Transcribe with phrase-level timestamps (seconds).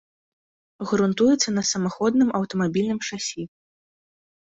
[0.91, 3.41] Грунтуецца на самаходным аўтамабільным шасі.